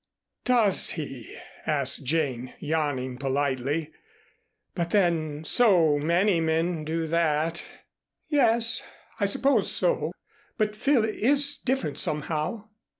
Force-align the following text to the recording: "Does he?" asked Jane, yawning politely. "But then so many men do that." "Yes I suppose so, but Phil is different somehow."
"Does 0.45 0.89
he?" 0.93 1.37
asked 1.67 2.05
Jane, 2.05 2.55
yawning 2.57 3.19
politely. 3.19 3.91
"But 4.73 4.89
then 4.89 5.43
so 5.43 5.99
many 5.99 6.41
men 6.41 6.83
do 6.83 7.05
that." 7.05 7.61
"Yes 8.27 8.81
I 9.19 9.25
suppose 9.25 9.71
so, 9.71 10.11
but 10.57 10.75
Phil 10.75 11.05
is 11.05 11.55
different 11.55 11.99
somehow." 11.99 12.69